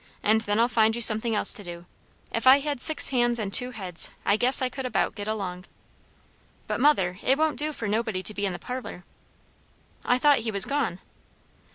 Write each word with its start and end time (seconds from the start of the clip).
And 0.23 0.41
then 0.41 0.59
I'll 0.59 0.67
find 0.67 0.95
you 0.95 1.01
something 1.03 1.35
else 1.35 1.53
to 1.53 1.63
do. 1.63 1.85
If 2.33 2.47
I 2.47 2.57
had 2.57 2.81
six 2.81 3.09
hands 3.09 3.37
and 3.37 3.53
two 3.53 3.69
heads, 3.69 4.09
I 4.25 4.35
guess 4.35 4.59
I 4.59 4.67
could 4.67 4.87
about 4.87 5.13
get 5.13 5.27
along." 5.27 5.65
"But, 6.65 6.79
mother, 6.79 7.19
it 7.21 7.37
won't 7.37 7.59
do 7.59 7.71
for 7.71 7.87
nobody 7.87 8.23
to 8.23 8.33
be 8.33 8.47
in 8.47 8.53
the 8.53 8.57
parlour." 8.57 9.03
"I 10.03 10.17
thought 10.17 10.39
he 10.39 10.49
was 10.49 10.65
gone?" 10.65 11.01